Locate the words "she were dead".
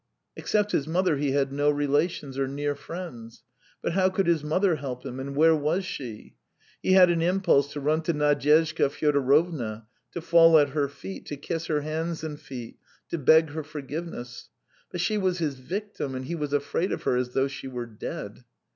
17.47-18.43